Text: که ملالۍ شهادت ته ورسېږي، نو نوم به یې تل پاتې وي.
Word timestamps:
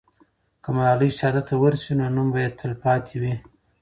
که 0.63 0.69
ملالۍ 0.75 1.09
شهادت 1.19 1.45
ته 1.49 1.55
ورسېږي، 1.61 1.95
نو 1.99 2.07
نوم 2.15 2.27
به 2.33 2.39
یې 2.43 2.49
تل 2.59 2.71
پاتې 2.83 3.15
وي. 3.21 3.33